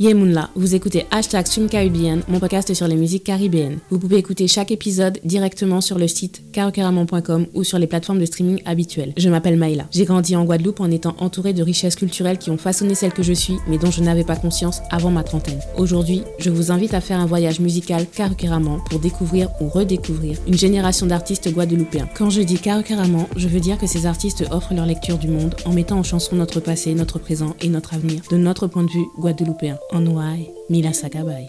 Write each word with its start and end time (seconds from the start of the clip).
Yemunla, 0.00 0.50
vous 0.56 0.74
écoutez 0.74 1.06
Hashtag 1.12 1.46
Caribbean, 1.70 2.22
mon 2.26 2.40
podcast 2.40 2.74
sur 2.74 2.88
les 2.88 2.96
musiques 2.96 3.22
caribéennes. 3.22 3.78
Vous 3.90 4.00
pouvez 4.00 4.16
écouter 4.16 4.48
chaque 4.48 4.72
épisode 4.72 5.20
directement 5.22 5.80
sur 5.80 6.00
le 6.00 6.08
site 6.08 6.50
carocaramon.com 6.50 7.46
ou 7.54 7.62
sur 7.62 7.78
les 7.78 7.86
plateformes 7.86 8.18
de 8.18 8.24
streaming 8.24 8.60
habituelles. 8.64 9.12
Je 9.16 9.28
m'appelle 9.28 9.56
Maïla. 9.56 9.86
J'ai 9.92 10.04
grandi 10.04 10.34
en 10.34 10.44
Guadeloupe 10.46 10.80
en 10.80 10.90
étant 10.90 11.14
entourée 11.20 11.52
de 11.52 11.62
richesses 11.62 11.94
culturelles 11.94 12.38
qui 12.38 12.50
ont 12.50 12.56
façonné 12.56 12.96
celle 12.96 13.12
que 13.12 13.22
je 13.22 13.32
suis, 13.32 13.54
mais 13.68 13.78
dont 13.78 13.92
je 13.92 14.02
n'avais 14.02 14.24
pas 14.24 14.34
conscience 14.34 14.80
avant 14.90 15.12
ma 15.12 15.22
trentaine. 15.22 15.60
Aujourd'hui, 15.78 16.22
je 16.40 16.50
vous 16.50 16.72
invite 16.72 16.94
à 16.94 17.00
faire 17.00 17.20
un 17.20 17.26
voyage 17.26 17.60
musical 17.60 18.04
carocaramon 18.08 18.80
pour 18.90 18.98
découvrir 18.98 19.48
ou 19.60 19.68
redécouvrir 19.68 20.38
une 20.48 20.58
génération 20.58 21.06
d'artistes 21.06 21.52
guadeloupéens. 21.52 22.08
Quand 22.16 22.30
je 22.30 22.42
dis 22.42 22.58
carocaramon, 22.58 23.28
je 23.36 23.46
veux 23.46 23.60
dire 23.60 23.78
que 23.78 23.86
ces 23.86 24.06
artistes 24.06 24.44
offrent 24.50 24.74
leur 24.74 24.86
lecture 24.86 25.18
du 25.18 25.28
monde 25.28 25.54
en 25.64 25.72
mettant 25.72 26.00
en 26.00 26.02
chanson 26.02 26.34
notre 26.34 26.58
passé, 26.58 26.94
notre 26.94 27.20
présent 27.20 27.54
et 27.60 27.68
notre 27.68 27.94
avenir 27.94 28.22
de 28.28 28.36
notre 28.36 28.66
point 28.66 28.82
de 28.82 28.90
vue 28.90 29.06
guadeloupéen. 29.20 29.78
Onwai 29.94 30.50
Mila 30.70 30.92
Sakabay. 30.92 31.48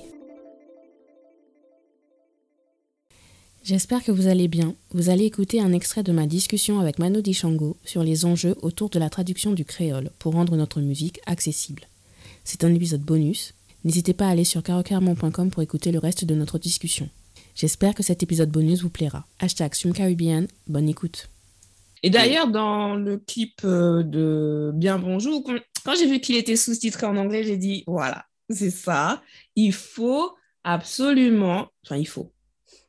J'espère 3.64 4.04
que 4.04 4.12
vous 4.12 4.28
allez 4.28 4.48
bien. 4.48 4.76
Vous 4.92 5.10
allez 5.10 5.26
écouter 5.26 5.60
un 5.62 5.74
extrait 5.74 6.04
de 6.04 6.12
ma 6.12 6.28
discussion 6.28 6.80
avec 6.80 7.00
Mano 7.00 7.22
Dishango 7.22 7.76
sur 7.84 8.04
les 8.04 8.24
enjeux 8.24 8.56
autour 8.62 8.92
de 8.92 9.00
la 9.00 9.10
traduction 9.10 9.54
du 9.54 9.66
créole 9.66 10.12
pour 10.20 10.34
rendre 10.34 10.56
notre 10.58 10.80
musique 10.80 11.22
accessible. 11.26 11.88
C'est 12.44 12.64
un 12.64 12.72
épisode 12.72 13.02
bonus. 13.02 13.56
N'hésitez 13.84 14.14
pas 14.14 14.28
à 14.28 14.30
aller 14.30 14.44
sur 14.44 14.62
carocarmon.com 14.62 15.50
pour 15.50 15.64
écouter 15.64 15.92
le 15.92 15.98
reste 15.98 16.24
de 16.24 16.36
notre 16.36 16.60
discussion. 16.60 17.10
J'espère 17.56 17.96
que 17.96 18.04
cet 18.04 18.22
épisode 18.22 18.52
bonus 18.52 18.84
vous 18.84 18.92
plaira. 18.92 19.26
Hashtag 19.40 19.74
Caribbean, 19.92 20.46
bonne 20.68 20.88
écoute. 20.88 21.30
Et 22.04 22.12
d'ailleurs, 22.12 22.52
dans 22.52 22.94
le 22.94 23.18
clip 23.18 23.62
euh, 23.64 24.04
de 24.04 24.72
Bien 24.76 25.00
Bonjour, 25.00 25.44
quand 25.84 25.96
j'ai 25.98 26.06
vu 26.06 26.20
qu'il 26.20 26.36
était 26.36 26.56
sous-titré 26.56 27.08
en 27.08 27.18
anglais, 27.18 27.44
j'ai 27.44 27.58
dit, 27.58 27.84
voilà, 27.88 28.26
c'est 28.50 28.70
ça. 28.70 29.22
Il 29.56 29.74
faut 29.74 30.32
absolument, 30.64 31.68
enfin, 31.84 31.98
il 31.98 32.08
faut, 32.08 32.32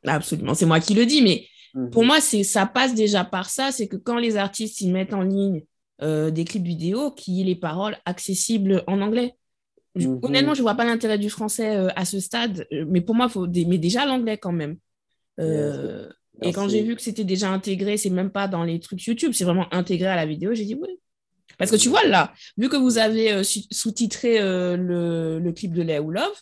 absolument, 0.04 0.54
c'est 0.54 0.66
moi 0.66 0.80
qui 0.80 0.94
le 0.94 1.06
dis, 1.06 1.22
mais 1.22 1.46
pour 1.92 2.02
mhm. 2.02 2.08
moi, 2.08 2.20
c'est 2.20 2.42
ça 2.42 2.66
passe 2.66 2.94
déjà 2.94 3.24
par 3.24 3.50
ça. 3.50 3.70
C'est 3.70 3.86
que 3.86 3.96
quand 3.96 4.18
les 4.18 4.36
artistes 4.36 4.80
ils 4.80 4.92
mettent 4.92 5.12
en 5.12 5.22
ligne 5.22 5.62
euh, 6.02 6.30
des 6.30 6.44
clips 6.44 6.64
vidéo, 6.64 7.10
qu'il 7.10 7.34
y 7.34 7.42
ait 7.42 7.44
les 7.44 7.56
paroles 7.56 7.98
accessibles 8.04 8.82
en 8.86 9.00
anglais. 9.00 9.34
Mhm. 9.94 10.20
Honnêtement, 10.22 10.54
je 10.54 10.60
ne 10.60 10.62
vois 10.62 10.74
pas 10.74 10.84
l'intérêt 10.84 11.18
du 11.18 11.30
français 11.30 11.76
euh, 11.76 11.88
à 11.96 12.04
ce 12.04 12.20
stade, 12.20 12.66
euh, 12.72 12.84
mais 12.88 13.00
pour 13.00 13.14
moi, 13.14 13.26
il 13.28 13.32
faut 13.32 13.46
mais 13.46 13.78
déjà 13.78 14.06
l'anglais 14.06 14.38
quand 14.38 14.52
même. 14.52 14.76
et 15.38 16.52
quand 16.52 16.68
j'ai 16.68 16.82
vu 16.82 16.96
que 16.96 17.02
c'était 17.02 17.24
déjà 17.24 17.50
intégré, 17.50 17.96
c'est 17.96 18.10
même 18.10 18.30
pas 18.30 18.48
dans 18.48 18.64
les 18.64 18.80
trucs 18.80 19.02
YouTube, 19.04 19.32
c'est 19.34 19.44
vraiment 19.44 19.72
intégré 19.72 20.08
à 20.08 20.16
la 20.16 20.26
vidéo, 20.26 20.54
j'ai 20.54 20.64
dit 20.64 20.78
oui, 20.80 20.98
parce 21.58 21.70
que 21.70 21.76
tu 21.76 21.88
vois, 21.88 22.04
là, 22.06 22.32
vu 22.56 22.68
que 22.68 22.76
vous 22.76 22.98
avez 22.98 23.32
euh, 23.32 23.42
sous-titré 23.44 24.40
euh, 24.40 24.76
le, 24.76 25.52
clip 25.52 25.72
de 25.72 25.82
Lay 25.82 25.98
Love, 25.98 26.32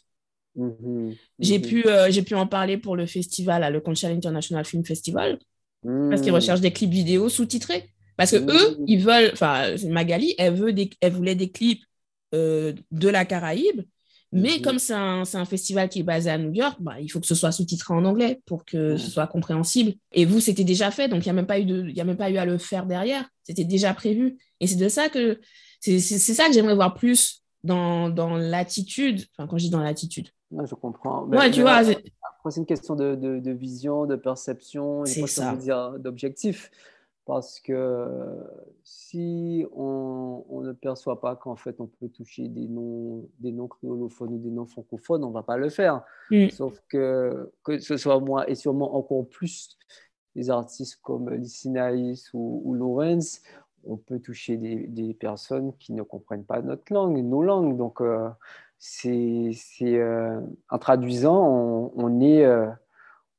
mm-hmm. 0.57 1.17
j'ai 1.39 1.59
Mm-hmm. 1.59 1.69
pu, 1.69 1.87
euh, 1.87 2.11
j'ai 2.11 2.23
pu 2.23 2.34
en 2.34 2.47
parler 2.47 2.79
pour 2.79 2.97
le 2.97 3.07
festival, 3.07 3.73
le 3.73 3.81
Conchal 3.81 4.12
International 4.12 4.65
Film 4.65 4.85
Festival, 4.85 5.39
parce 5.83 6.23
qu'ils 6.23 6.33
Mm. 6.33 6.37
recherchent 6.37 6.61
des 6.61 6.73
clips 6.73 6.91
vidéo 6.91 7.29
sous-titrés. 7.29 7.91
Parce 8.17 8.31
que 8.31 8.37
eux, 8.37 8.77
Mm. 8.79 8.85
ils 8.87 9.01
veulent, 9.01 9.31
enfin, 9.33 9.75
Magali, 9.89 10.35
elle, 10.39 10.55
veut 10.55 10.73
des, 10.73 10.91
elle 11.01 11.12
voulait 11.12 11.35
des 11.35 11.51
clips 11.51 11.85
de 12.33 13.09
la 13.09 13.25
Caraïbe, 13.25 13.83
mais 14.35 14.57
Mhm. 14.57 14.63
comme 14.63 14.79
c'est 14.79 14.93
un, 14.95 15.45
festival 15.45 15.89
qui 15.89 16.01
est 16.01 16.03
basé 16.03 16.29
à 16.29 16.37
New 16.39 16.53
York, 16.53 16.77
bah, 16.81 17.01
il 17.01 17.09
faut 17.09 17.21
que 17.21 17.27
ce 17.27 17.35
soit 17.35 17.53
sous-titré 17.53 17.95
en 17.95 18.05
anglais 18.05 18.41
pour 18.47 18.65
que 18.65 18.97
ce 18.97 19.11
soit 19.11 19.27
compréhensible. 19.27 19.93
Et 20.13 20.25
vous, 20.27 20.41
c'était 20.41 20.65
déjà 20.65 20.91
fait, 20.91 21.09
donc 21.09 21.25
il 21.25 21.29
n'y 21.29 21.31
a, 21.31 21.35
même 21.35 21.47
pas 21.47 21.59
eu 21.61 21.65
de- 21.65 21.87
il 21.89 21.97
y 21.97 22.01
a 22.01 22.05
même 22.05 22.17
pas 22.17 22.31
eu 22.31 22.37
à 22.37 22.45
le 22.45 22.59
faire 22.59 22.85
derrière. 22.87 23.29
C'était 23.45 23.65
déjà 23.65 23.95
prévu. 23.95 24.37
Et 24.61 24.67
c'est 24.67 24.77
de 24.77 24.89
ça 24.89 25.09
que 25.09 25.41
c'est 25.81 25.99
ça 26.01 26.47
que 26.49 26.53
j'aimerais 26.53 26.75
voir 26.75 26.95
plus 26.95 27.43
dans, 27.63 28.09
dans 28.11 28.37
l'attitude. 28.37 29.25
Enfin, 29.37 29.47
quand 29.47 29.57
je 29.59 29.65
dis 29.65 29.71
dans 29.71 29.81
l'attitude. 29.83 30.29
Ouais, 30.51 30.67
je 30.67 30.75
comprends. 30.75 31.25
Ouais, 31.27 31.51
tu 31.51 31.61
vois, 31.63 31.85
c'est- 31.85 32.03
Après, 32.39 32.51
c'est 32.51 32.61
une 32.61 32.67
question 32.67 32.95
de, 32.95 33.15
de, 33.15 33.39
de 33.39 33.51
vision, 33.53 34.05
de 34.07 34.17
perception, 34.17 35.05
d'objectif. 35.98 36.71
Parce 37.27 37.58
que 37.58 38.07
si 38.83 39.64
on, 39.74 40.45
on 40.51 40.61
ne 40.61 40.73
perçoit 40.73 41.20
pas 41.20 41.36
qu'en 41.36 41.57
fait 41.57 41.80
on 41.80 41.86
peut 41.86 42.08
toucher 42.08 42.48
des 42.48 42.68
noms, 42.68 43.27
des 43.39 43.51
noms 43.51 43.68
créolophones 43.68 44.35
ou 44.35 44.39
des 44.39 44.51
noms 44.51 44.67
francophones, 44.67 45.24
on 45.24 45.29
ne 45.29 45.34
va 45.34 45.42
pas 45.42 45.57
le 45.57 45.70
faire. 45.70 46.05
Mm. 46.30 46.51
Sauf 46.51 46.83
que, 46.89 47.51
que 47.64 47.79
ce 47.79 47.96
soit 47.96 48.20
moi 48.20 48.48
et 48.51 48.55
sûrement 48.55 48.95
encore 48.95 49.27
plus 49.27 49.79
des 50.36 50.51
artistes 50.51 50.98
comme 51.02 51.30
Lissinaïs 51.30 52.30
ou, 52.34 52.61
ou 52.64 52.74
Lawrence, 52.74 53.40
on 53.86 53.96
peut 53.96 54.18
toucher 54.18 54.57
des, 54.57 54.86
des 54.86 55.14
personnes 55.14 55.73
qui 55.79 55.92
ne 55.92 56.02
comprennent 56.02 56.45
pas 56.45 56.61
notre 56.63 56.92
langue, 56.92 57.17
nos 57.18 57.42
langues. 57.42 57.77
Donc, 57.77 58.01
euh, 58.01 58.29
c'est, 58.79 59.51
c'est, 59.55 59.98
euh, 59.98 60.40
en 60.70 60.79
traduisant, 60.79 61.46
on, 61.46 61.92
on 61.96 62.20
est, 62.20 62.45
euh, 62.45 62.68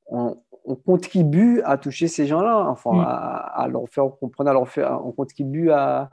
on, 0.07 0.37
on 0.67 0.75
contribue 0.75 1.61
à 1.63 1.77
toucher 1.77 2.07
ces 2.07 2.25
gens-là, 2.27 2.67
enfin, 2.69 2.93
Mm. 2.93 2.99
à, 2.99 3.61
à 3.63 3.67
leur 3.67 3.87
faire 3.89 4.05
comprendre, 4.19 4.49
à 4.49 4.53
leur 4.53 4.67
faire, 4.67 4.99
on 5.05 5.11
contribue 5.11 5.69
à, 5.71 6.09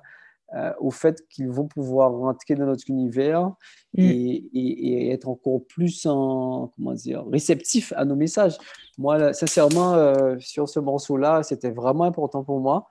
au 0.81 0.91
fait 0.91 1.27
qu'ils 1.31 1.49
vont 1.49 1.67
pouvoir 1.67 2.13
rentrer 2.13 2.55
dans 2.55 2.67
notre 2.67 2.85
univers 2.91 3.47
Mm. 3.95 4.01
et, 4.01 4.35
et- 4.53 4.89
et 5.09 5.11
être 5.12 5.27
encore 5.29 5.61
plus 5.67 6.05
en, 6.07 6.71
comment 6.77 6.93
dire, 6.93 7.25
réceptif 7.33 7.93
à 7.97 8.05
nos 8.05 8.17
messages. 8.17 8.59
Moi, 8.99 9.17
là, 9.17 9.33
sincèrement, 9.33 9.95
euh, 9.95 10.37
sur 10.41 10.69
ce 10.69 10.79
morceau-là, 10.81 11.43
c'était 11.43 11.71
vraiment 11.71 12.05
important 12.05 12.45
pour 12.45 12.61
moi 12.61 12.87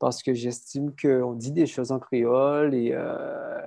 parce 0.00 0.20
que 0.24 0.34
j'estime 0.34 0.92
qu'on 1.00 1.34
dit 1.34 1.52
des 1.52 1.66
choses 1.66 1.92
en 1.92 2.00
créole 2.00 2.74
et, 2.74 2.90
euh, 2.92 3.60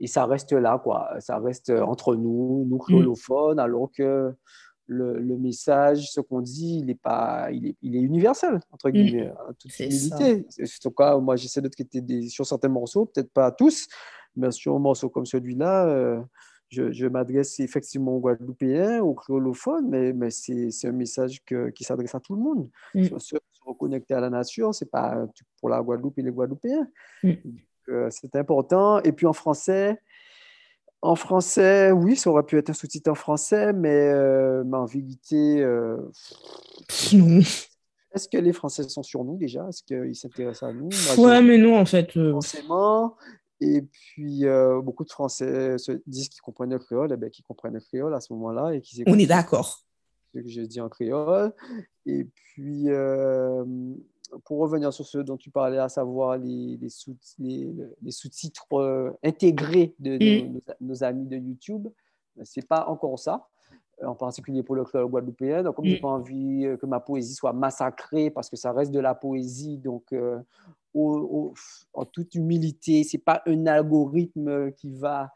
et 0.00 0.06
ça 0.06 0.26
reste 0.26 0.52
là, 0.52 0.78
quoi. 0.78 1.08
Ça 1.20 1.38
reste 1.38 1.70
entre 1.70 2.14
nous, 2.16 2.66
nous 2.68 2.78
créolophones, 2.78 3.58
alors 3.58 3.88
que 3.96 4.34
le, 4.86 5.18
le 5.18 5.36
message, 5.38 6.10
ce 6.12 6.20
qu'on 6.20 6.40
dit, 6.40 6.80
il 6.82 6.90
est, 6.90 7.00
pas, 7.00 7.48
il 7.50 7.68
est, 7.68 7.76
il 7.82 7.96
est 7.96 8.00
universel, 8.00 8.60
entre 8.70 8.90
guillemets, 8.90 9.30
en 9.48 9.52
toute 9.54 9.70
C'est 9.70 9.86
humilité. 9.86 10.46
En 10.60 10.64
tout 10.82 10.90
cas, 10.90 11.16
moi, 11.18 11.36
j'essaie 11.36 11.62
de 11.62 11.68
traiter 11.68 12.00
des, 12.00 12.28
sur 12.28 12.46
certains 12.46 12.68
morceaux, 12.68 13.06
peut-être 13.06 13.30
pas 13.32 13.50
tous, 13.50 13.88
mais 14.36 14.50
sur 14.50 14.74
un 14.74 14.78
morceau 14.78 15.08
comme 15.08 15.26
celui-là, 15.26 15.86
euh, 15.86 16.20
je, 16.68 16.92
je 16.92 17.06
m'adresse 17.06 17.60
effectivement 17.60 18.16
aux 18.16 18.20
Guadeloupéens, 18.20 19.00
aux 19.00 19.14
créolophones, 19.14 19.88
mais, 19.88 20.12
mais 20.12 20.30
c'est 20.30 20.70
un 20.84 20.92
message 20.92 21.42
que- 21.44 21.70
qui 21.70 21.84
s'adresse 21.84 22.14
à 22.14 22.20
tout 22.20 22.34
le 22.34 22.42
monde. 22.42 22.68
Mm. 22.94 23.04
Se, 23.04 23.36
se 23.36 23.62
reconnecter 23.64 24.14
à 24.14 24.20
la 24.20 24.30
nature, 24.30 24.74
c'est 24.74 24.90
pas 24.90 25.26
pour 25.60 25.68
la 25.70 25.80
Guadeloupe 25.80 26.18
et 26.18 26.22
les 26.22 26.30
Guadeloupéens. 26.30 26.88
Mm. 27.22 27.32
Euh, 27.90 28.08
c'est 28.10 28.34
important. 28.36 29.00
Et 29.02 29.12
puis 29.12 29.26
en 29.26 29.32
français, 29.32 30.00
en 31.04 31.16
français, 31.16 31.90
oui, 31.92 32.16
ça 32.16 32.30
aurait 32.30 32.44
pu 32.44 32.56
être 32.56 32.70
un 32.70 32.72
sous-titre 32.72 33.10
en 33.10 33.14
français, 33.14 33.72
mais, 33.74 34.08
euh, 34.08 34.64
mais 34.64 34.78
en 34.78 34.86
vérité, 34.86 35.62
euh, 35.62 35.98
est-ce 38.14 38.28
que 38.28 38.38
les 38.38 38.52
Français 38.52 38.84
sont 38.88 39.02
sur 39.02 39.22
nous 39.24 39.36
déjà? 39.36 39.68
Est-ce 39.68 39.82
qu'ils 39.82 40.14
s'intéressent 40.16 40.70
à 40.70 40.72
nous? 40.72 40.88
Moi, 41.18 41.28
Ouais, 41.28 41.42
mais 41.42 41.58
non, 41.58 41.78
en 41.78 41.84
fait. 41.84 42.16
euh, 42.16 42.32
forcément. 42.32 43.16
Et 43.60 43.82
puis, 43.82 44.46
euh, 44.46 44.80
beaucoup 44.80 45.04
de 45.04 45.10
Français 45.10 45.76
se 45.78 45.92
disent 46.06 46.28
qu'ils 46.30 46.40
comprennent 46.42 46.70
le 46.70 46.78
créole, 46.78 47.12
et 47.12 47.16
bien 47.16 47.28
qu'ils 47.28 47.44
comprennent 47.44 47.74
le 47.74 47.80
créole 47.80 48.14
à 48.14 48.20
ce 48.20 48.32
moment-là 48.32 48.74
et 48.74 48.80
qu'ils 48.80 49.04
on 49.06 49.18
est 49.18 49.26
d'accord. 49.26 49.82
ce 50.34 50.40
que 50.40 50.48
je 50.48 50.62
dis 50.62 50.80
en 50.80 50.88
créole. 50.88 51.52
Et 52.06 52.24
puis, 52.24 52.84
euh, 52.88 53.64
pour 54.44 54.58
revenir 54.58 54.92
sur 54.92 55.06
ce 55.06 55.18
dont 55.18 55.36
tu 55.36 55.50
parlais, 55.50 55.78
à 55.78 55.88
savoir 55.88 56.36
les, 56.38 56.76
les 56.80 56.88
sous- 56.88 57.16
les- 57.38 57.72
les 58.02 58.10
sous-titres 58.10 58.66
euh, 58.74 59.10
intégrés 59.22 59.94
de, 59.98 60.18
de 60.18 60.24
Mm. 60.24 60.52
nos, 60.52 60.60
nos 60.80 61.04
amis 61.04 61.26
de 61.26 61.36
YouTube, 61.36 61.88
c'est 62.42 62.66
pas 62.66 62.86
encore 62.88 63.18
ça, 63.18 63.48
euh, 64.02 64.06
en 64.06 64.14
particulier 64.14 64.62
pour 64.62 64.74
le 64.74 64.84
créole 64.84 65.06
guadeloupéen. 65.06 65.62
Donc, 65.62 65.76
comme 65.76 65.84
je 65.86 65.90
n'ai 65.92 65.98
Mm. 65.98 66.00
pas 66.00 66.08
envie 66.08 66.66
euh, 66.66 66.76
que 66.76 66.86
ma 66.86 67.00
poésie 67.00 67.34
soit 67.34 67.52
massacrée, 67.52 68.30
parce 68.30 68.50
que 68.50 68.56
ça 68.56 68.72
reste 68.72 68.90
de 68.92 69.00
la 69.00 69.14
poésie, 69.14 69.78
donc 69.78 70.12
euh, 70.12 70.40
au- 70.94 71.18
au- 71.18 71.54
en 71.92 72.04
toute 72.04 72.34
humilité, 72.34 73.04
c'est 73.04 73.18
pas 73.18 73.42
un 73.46 73.66
algorithme 73.66 74.72
qui 74.72 74.90
va 74.90 75.30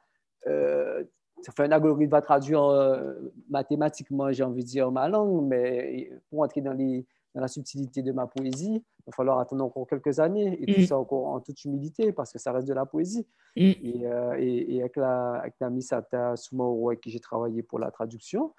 euh, 0.47 1.04
Enfin, 1.48 1.64
un 1.66 1.70
algorithme 1.70 2.10
va 2.10 2.20
traduire 2.20 2.64
euh, 2.64 3.14
mathématiquement, 3.49 4.32
j'ai 4.32 4.43
envie 4.43 4.64
de 4.64 4.69
dire, 4.69 4.90
ma 4.90 5.08
langue, 5.08 5.46
mais 5.46 6.11
pour 6.28 6.43
entrer 6.43 6.61
dans, 6.61 6.72
les, 6.72 7.06
dans 7.34 7.40
la 7.42 7.48
subtilité 7.48 8.02
de 8.02 8.12
ma 8.12 8.26
poésie, 8.26 8.76
il 8.76 9.04
va 9.06 9.12
falloir 9.12 9.38
attendre 9.38 9.64
encore 9.64 9.86
quelques 9.86 10.19
années, 10.19 10.58
et 10.62 10.66
tout 10.75 10.80
Mm. 10.80 10.86
ça 10.86 10.98
encore 10.98 11.26
en 11.28 11.40
toute 11.40 11.62
humilité, 11.64 12.12
parce 12.12 12.32
que 12.32 12.38
ça 12.38 12.52
reste 12.52 12.66
de 12.66 12.75
la 12.75 12.86
poésie. 12.86 13.26
Mm. 13.56 13.60
Et, 13.60 14.06
euh, 14.06 14.36
et, 14.38 14.76
et 14.76 14.80
avec, 14.80 14.96
la, 14.96 15.34
avec 15.34 15.54
Sata 15.82 16.36
Soumaoro, 16.36 16.88
avec 16.88 17.00
qui 17.02 17.10
j'ai 17.10 17.20
travaillé 17.20 17.62
pour 17.62 17.78
la 17.78 17.90
traduction, 17.90 18.54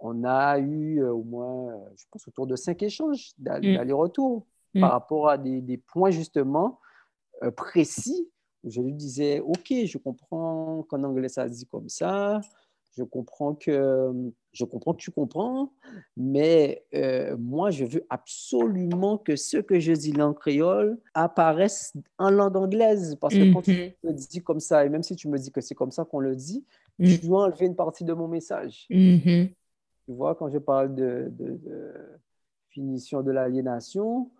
on 0.00 0.24
a 0.24 0.58
eu 0.58 1.02
euh, 1.02 1.12
au 1.12 1.22
moins, 1.24 1.70
euh, 1.70 1.76
je 1.96 2.04
pense, 2.10 2.26
autour 2.28 2.46
de 2.46 2.56
cinq 2.56 2.82
échanges 2.82 3.32
Mm. 3.38 3.44
d'aller-retour 3.76 4.46
par 4.80 4.92
rapport 4.92 5.28
à 5.28 5.38
des, 5.38 5.60
des 5.60 5.78
points 5.78 6.10
justement 6.10 6.78
euh, 7.42 7.50
précis 7.50 8.30
où 8.64 8.70
je 8.70 8.80
lui 8.80 8.92
disais, 8.92 9.40
OK, 9.40 9.72
je 9.72 9.98
comprends 9.98 10.84
qu'en 10.88 11.02
anglais 11.04 11.28
ça 11.28 11.48
se 11.48 11.52
dit 11.54 11.66
comme 11.66 11.88
ça, 11.88 12.40
je 12.98 13.04
comprends 13.04 13.54
que, 13.54 14.12
je 14.52 14.64
comprends 14.64 14.92
que 14.92 15.00
tu 15.00 15.12
comprends, 15.12 15.72
mais 16.16 16.84
euh, 16.94 17.36
moi, 17.38 17.70
je 17.70 17.84
veux 17.84 18.04
absolument 18.10 19.18
que 19.18 19.36
ce 19.36 19.58
que 19.58 19.78
je 19.78 19.92
dis 19.92 20.20
en 20.20 20.34
créole 20.34 20.98
apparaisse 21.14 21.92
en 22.18 22.30
langue 22.30 22.56
anglaise, 22.56 23.16
parce 23.20 23.34
que 23.34 23.52
quand 23.52 23.62
tu 23.62 23.72
Mhm. 23.72 23.92
me 24.02 24.12
dis 24.12 24.42
comme 24.42 24.58
ça, 24.58 24.84
et 24.84 24.88
même 24.88 25.04
si 25.04 25.14
tu 25.14 25.28
me 25.28 25.38
dis 25.38 25.52
que 25.52 25.60
c'est 25.60 25.76
comme 25.76 25.92
ça 25.92 26.04
qu'on 26.04 26.18
le 26.18 26.34
dit, 26.34 26.64
mm. 26.98 27.04
je 27.04 27.20
dois 27.22 27.44
enlever 27.44 27.66
une 27.66 27.76
partie 27.76 28.04
de 28.04 28.12
mon 28.12 28.26
message. 28.26 28.86
Mm-hmm. 28.90 29.48
Tu 30.06 30.12
vois, 30.12 30.34
quand 30.34 30.48
je 30.48 30.58
parle 30.58 30.94
de, 30.94 31.28
de, 31.30 31.60
finition 32.70 33.22
de 33.22 33.30
l'aliénation, 33.30 34.30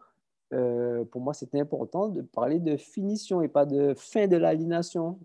euh, 0.52 1.04
pour 1.04 1.20
moi, 1.20 1.34
c'est 1.34 1.54
important 1.54 2.08
de 2.08 2.22
parler 2.22 2.58
de 2.58 2.76
finition 2.76 3.42
et 3.42 3.48
pas 3.48 3.66
de 3.66 3.94
fin 3.96 4.26
de 4.26 4.36
l'aliénation. 4.36 5.18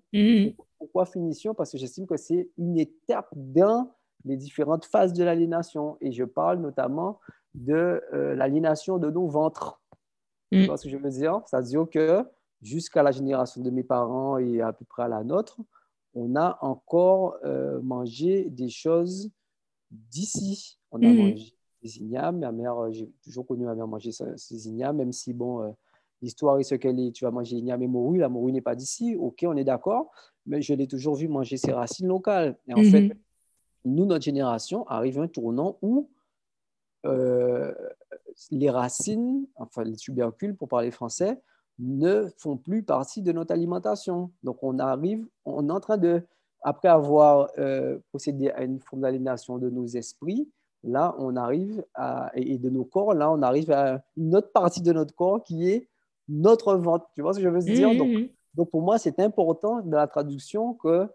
Pourquoi 0.93 1.11
finition 1.11 1.55
Parce 1.55 1.71
que 1.71 1.79
j'estime 1.79 2.05
que 2.05 2.17
c'est 2.17 2.51
une 2.55 2.77
étape 2.77 3.27
dans 3.35 3.91
les 4.25 4.37
différentes 4.37 4.85
phases 4.85 5.11
de 5.13 5.23
l'aliénation. 5.23 5.97
Et 6.01 6.11
je 6.11 6.23
parle 6.23 6.59
notamment 6.59 7.19
de 7.55 7.99
euh, 8.13 8.35
l'aliénation 8.35 8.99
de 8.99 9.09
nos 9.09 9.27
ventres. 9.27 9.81
Tu 10.51 10.59
Mm. 10.59 10.65
vois 10.67 10.77
ce 10.77 10.83
que 10.83 10.89
je 10.91 10.97
veux 10.97 11.09
dire? 11.09 11.41
C'est-à-dire 11.47 11.87
que 11.89 12.23
jusqu'à 12.61 13.01
la 13.01 13.09
génération 13.11 13.59
de 13.63 13.71
mes 13.71 13.83
parents 13.83 14.37
et 14.37 14.61
à 14.61 14.71
peu 14.71 14.85
près 14.85 15.01
à 15.01 15.07
la 15.07 15.23
nôtre, 15.23 15.59
on 16.13 16.35
a 16.35 16.59
encore 16.61 17.37
euh, 17.43 17.81
mangé 17.81 18.51
des 18.51 18.69
choses 18.69 19.31
d'ici. 19.89 20.77
On 20.91 21.01
a 21.03 21.07
Mhm. 21.11 21.17
mangé 21.17 21.55
des 21.81 21.97
ignames. 21.97 22.37
Ma 22.37 22.51
mère, 22.51 22.77
euh, 22.77 22.91
j'ai 22.91 23.09
toujours 23.23 23.47
connu 23.47 23.65
ma 23.65 23.73
mère 23.73 23.87
manger 23.87 24.11
ce- 24.11 24.37
ces 24.37 24.67
ignames, 24.67 24.97
même 24.97 25.11
si, 25.11 25.33
bon, 25.33 25.63
euh, 25.63 25.71
l'histoire 26.21 26.59
est 26.59 26.63
ce 26.63 26.75
qu'elle 26.75 26.99
est. 26.99 27.11
Tu 27.13 27.25
vas 27.25 27.31
manger 27.31 27.55
igname 27.55 27.81
et 27.81 27.87
morue. 27.87 28.19
La 28.19 28.29
morue 28.29 28.51
n'est 28.51 28.61
pas 28.61 28.75
d'ici. 28.75 29.15
OK, 29.19 29.43
on 29.47 29.57
est 29.57 29.63
d'accord. 29.63 30.11
Mais 30.45 30.61
je 30.61 30.73
l'ai 30.73 30.87
toujours 30.87 31.15
vu 31.15 31.27
manger 31.27 31.57
ses 31.57 31.71
racines 31.71 32.07
locales. 32.07 32.57
Et 32.67 32.73
en 32.73 32.79
fait, 32.91 33.15
nous, 33.85 34.05
notre 34.05 34.23
génération, 34.23 34.85
arrive 34.87 35.19
un 35.19 35.27
tournant 35.27 35.77
où 35.81 36.09
euh, 37.05 37.73
les 38.51 38.69
racines, 38.69 39.45
enfin 39.55 39.83
les 39.83 39.95
tubercules 39.95 40.55
pour 40.55 40.67
parler 40.67 40.91
français, 40.91 41.41
ne 41.79 42.27
font 42.37 42.55
plus 42.57 42.83
partie 42.83 43.21
de 43.21 43.31
notre 43.31 43.51
alimentation. 43.53 44.31
Donc 44.43 44.63
on 44.63 44.79
arrive, 44.79 45.25
on 45.45 45.67
est 45.69 45.71
en 45.71 45.79
train 45.79 45.97
de, 45.97 46.21
après 46.61 46.87
avoir 46.87 47.49
euh, 47.57 47.99
procédé 48.09 48.49
à 48.51 48.63
une 48.63 48.79
forme 48.79 49.01
d'aliénation 49.01 49.57
de 49.57 49.69
nos 49.69 49.85
esprits, 49.85 50.47
là 50.83 51.15
on 51.17 51.35
arrive 51.35 51.83
à, 51.93 52.31
et 52.35 52.57
de 52.57 52.69
nos 52.69 52.85
corps, 52.85 53.13
là 53.13 53.31
on 53.31 53.41
arrive 53.41 53.71
à 53.71 54.03
une 54.17 54.35
autre 54.35 54.51
partie 54.51 54.81
de 54.81 54.93
notre 54.93 55.15
corps 55.15 55.43
qui 55.43 55.69
est 55.69 55.87
notre 56.29 56.75
ventre. 56.75 57.09
Tu 57.15 57.21
vois 57.21 57.33
ce 57.33 57.39
que 57.39 57.43
je 57.43 57.49
veux 57.49 57.61
dire? 57.61 57.95
Donc, 57.97 58.09
Mhm. 58.09 58.29
Donc 58.55 58.69
pour 58.71 58.81
moi 58.81 58.97
c'est 58.97 59.19
important 59.19 59.81
dans 59.81 59.97
la 59.97 60.07
traduction 60.07 60.73
que 60.73 61.07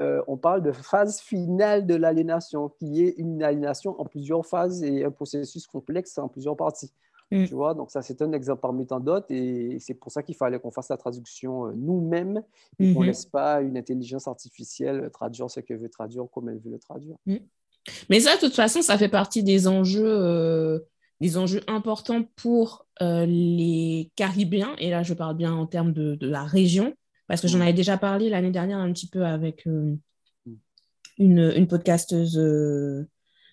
euh, 0.00 0.22
on 0.26 0.36
parle 0.36 0.62
de 0.62 0.72
phase 0.72 1.20
finale 1.20 1.86
de 1.86 1.94
l'aliénation, 1.94 2.70
qui 2.70 3.04
est 3.04 3.14
une 3.18 3.42
aliénation 3.42 4.00
en 4.00 4.04
plusieurs 4.04 4.44
phases 4.44 4.82
et 4.82 5.04
un 5.04 5.10
processus 5.10 5.66
complexe 5.66 6.18
en 6.18 6.28
plusieurs 6.28 6.56
parties. 6.56 6.90
Mm. 7.30 7.44
Tu 7.46 7.54
vois, 7.54 7.74
donc 7.74 7.90
ça 7.90 8.02
c'est 8.02 8.20
un 8.20 8.32
exemple 8.32 8.60
parmi 8.60 8.86
tant 8.86 9.00
d'autres 9.00 9.26
et 9.30 9.78
c'est 9.80 9.94
pour 9.94 10.10
ça 10.10 10.22
qu'il 10.22 10.34
fallait 10.34 10.58
qu'on 10.58 10.70
fasse 10.70 10.88
la 10.88 10.96
traduction 10.96 11.66
euh, 11.66 11.72
nous-mêmes 11.74 12.42
et 12.78 12.92
qu'on 12.92 13.00
ne 13.00 13.06
laisse 13.06 13.26
pas 13.26 13.62
une 13.62 13.76
intelligence 13.78 14.28
artificielle 14.28 15.08
traduire 15.12 15.50
ce 15.50 15.60
qu'elle 15.60 15.78
veut 15.78 15.88
traduire 15.88 16.24
comme 16.32 16.48
elle 16.48 16.58
veut 16.58 16.70
le 16.70 16.78
traduire. 16.78 17.16
Mais 18.08 18.20
ça, 18.20 18.36
de 18.36 18.40
toute 18.40 18.54
façon, 18.54 18.82
ça 18.82 18.96
fait 18.98 19.08
partie 19.08 19.42
des 19.42 19.66
enjeux, 19.66 20.06
euh, 20.06 20.78
des 21.22 21.38
enjeux 21.38 21.62
importants 21.68 22.24
pour 22.36 22.86
euh, 23.00 23.24
les 23.26 24.10
Caribéens. 24.16 24.74
Et 24.78 24.90
là, 24.90 25.02
je 25.02 25.14
parle 25.14 25.36
bien 25.36 25.52
en 25.54 25.66
termes 25.66 25.92
de, 25.92 26.16
de 26.16 26.28
la 26.28 26.44
région, 26.44 26.92
parce 27.28 27.40
que 27.40 27.48
j'en 27.48 27.58
Mm. 27.58 27.62
avais 27.62 27.72
déjà 27.72 27.96
parlé 27.96 28.28
l'année 28.28 28.50
dernière 28.50 28.78
un 28.78 28.92
petit 28.92 29.08
peu 29.08 29.24
avec 29.24 29.66
euh, 29.66 29.96
Mm. 30.46 30.52
une, 31.18 31.52
une 31.56 31.66
podcasteuse. 31.68 32.36
euh, 32.38 33.08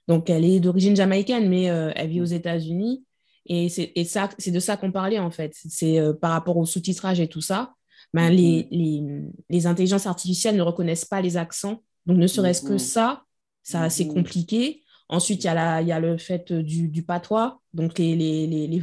donc, 0.08 0.30
elle 0.32 0.44
est 0.44 0.60
d'origine 0.60 0.96
jamaïcaine, 0.96 1.48
mais 1.48 1.66
elle 1.66 2.10
vit 2.10 2.20
aux 2.22 2.26
États-Unis. 2.26 3.06
Et 3.46 3.70
c'est 3.70 4.52
de 4.52 4.60
ça 4.60 4.76
qu'on 4.76 4.92
parlait, 4.92 5.20
en 5.20 5.30
fait. 5.30 5.54
C'est 5.54 6.00
par 6.20 6.32
rapport 6.32 6.58
au 6.58 6.66
sous-titrage 6.66 7.20
et 7.20 7.28
tout 7.28 7.42
ça. 7.42 7.74
Ben, 8.16 8.30
Mhm. 8.32 8.36
les, 8.36 8.68
les, 8.72 9.04
les 9.52 9.68
intelligences 9.68 10.08
artificielles 10.08 10.56
ne 10.56 10.64
reconnaissent 10.64 11.06
pas 11.06 11.22
les 11.22 11.38
accents. 11.38 11.84
Donc, 12.08 12.18
ne 12.18 12.26
serait-ce 12.26 12.64
que 12.64 12.74
Mhm. 12.74 12.80
ça, 12.80 13.22
ça 13.62 13.88
c'est 13.92 14.06
Mhm. 14.06 14.14
compliqué. 14.16 14.82
Ensuite, 15.10 15.44
il 15.44 15.48
y, 15.48 15.50
a 15.50 15.54
la- 15.56 15.82
il 15.82 15.88
y 15.88 15.92
a 15.92 16.00
le 16.00 16.18
fait 16.18 16.52
du, 16.54 16.88
du 16.88 17.04
patois. 17.04 17.60
Donc, 17.74 17.98
les, 17.98 18.16
les, 18.16 18.48
les, 18.48 18.82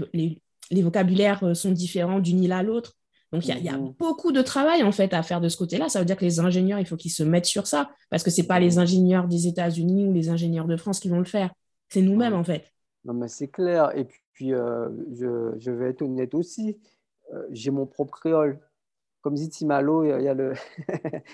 les, 0.70 0.82
vocabulaires 0.82 1.42
euh, 1.44 1.54
sont 1.54 1.70
différents 1.72 2.18
d'une 2.20 2.42
île 2.42 2.52
à 2.52 2.62
l'autre. 2.62 2.94
Donc, 3.32 3.44
il 3.46 3.48
y, 3.48 3.52
a, 3.52 3.58
il 3.58 3.64
y 3.64 3.68
a 3.68 3.78
Mhm. 3.78 3.94
beaucoup 3.98 4.32
de 4.32 4.42
travail, 4.42 4.82
en 4.82 4.92
fait, 4.92 5.12
à 5.14 5.22
faire 5.22 5.40
de 5.40 5.48
ce 5.48 5.56
côté-là. 5.56 5.88
Ça 5.88 5.98
veut 6.00 6.04
dire 6.04 6.16
que 6.16 6.24
les 6.24 6.40
ingénieurs, 6.40 6.78
il 6.80 6.86
faut 6.86 6.96
qu'ils 6.96 7.10
se 7.12 7.22
mettent 7.22 7.46
sur 7.46 7.66
ça. 7.66 7.90
Parce 8.10 8.22
que 8.22 8.30
ce 8.30 8.40
n'est 8.40 8.46
pas 8.46 8.58
les 8.60 8.72
Mhm. 8.76 8.78
ingénieurs 8.78 9.28
des 9.28 9.46
États-Unis 9.46 10.06
ou 10.06 10.12
les 10.12 10.28
ingénieurs 10.28 10.66
de 10.66 10.76
France 10.76 11.00
qui 11.00 11.08
vont 11.08 11.18
le 11.18 11.24
faire. 11.24 11.52
C'est 11.88 12.02
nous-mêmes, 12.02 12.34
en 12.34 12.44
fait. 12.44 12.72
Non, 13.04 13.14
mais 13.14 13.28
c'est 13.28 13.48
clair. 13.48 13.96
Et 13.96 14.06
puis, 14.32 14.52
euh, 14.52 14.88
je, 15.12 15.52
je 15.58 15.70
vais 15.70 15.90
être 15.90 16.02
honnête 16.02 16.34
aussi. 16.34 16.76
Euh, 17.34 17.42
J'ai 17.52 17.70
mon 17.70 17.86
propre 17.86 18.14
créole. 18.18 18.58
Comme 19.22 19.34
dit 19.34 19.48
Timalo, 19.48 20.04
il 20.04 20.08
y 20.08 20.12
a- 20.12 20.18
il 20.20 20.24
y, 20.24 20.28
a 20.28 20.34
le 20.34 20.54